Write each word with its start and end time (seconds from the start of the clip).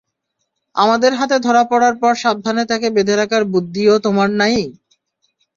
আমাদের 0.75 1.11
হাতে 1.19 1.37
ধরা 1.45 1.63
পড়ার 1.71 1.95
পর 2.01 2.13
সাবধানে 2.23 2.63
তাকে 2.71 2.87
বেঁধে 2.95 3.15
রাখার 3.17 3.43
বুদ্ধিও 3.53 3.95
তোমার 4.05 4.29
নেই? 4.41 4.59